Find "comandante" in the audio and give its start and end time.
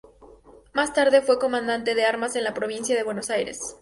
1.37-1.93